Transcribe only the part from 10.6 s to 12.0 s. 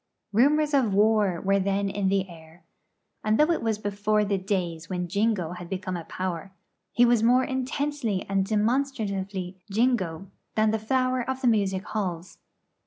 the flower of the music